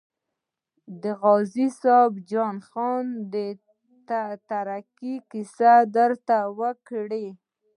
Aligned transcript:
د 1.01 1.03
غازي 1.21 1.67
صاحب 1.81 2.13
جان 2.31 2.55
خان 2.69 3.05
تره 4.49 4.79
کې 4.97 5.13
کیسه 5.31 5.73
یې 5.93 6.05
راته 6.09 6.37
وکړه. 6.59 7.25